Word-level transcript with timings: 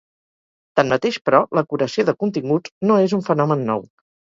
Tanmateix, 0.79 1.19
però, 1.29 1.41
la 1.59 1.65
curació 1.75 2.07
de 2.09 2.17
continguts 2.25 2.75
no 2.91 2.99
és 3.07 3.17
un 3.21 3.25
fenomen 3.31 3.65
nou. 3.71 3.89